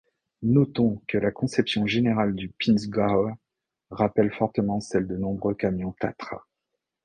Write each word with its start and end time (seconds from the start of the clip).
Notons 0.41 0.99
que 1.07 1.19
la 1.19 1.29
conception 1.29 1.85
générale 1.85 2.33
du 2.33 2.49
Pinzgauer 2.49 3.35
rappelle 3.91 4.33
fortement 4.33 4.79
celle 4.79 5.05
de 5.05 5.15
nombreux 5.15 5.53
camions 5.53 5.93
Tatra. 5.99 6.47